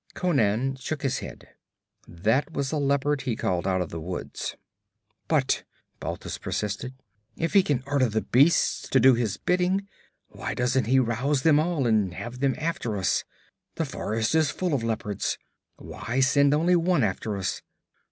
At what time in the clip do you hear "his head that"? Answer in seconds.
1.03-2.51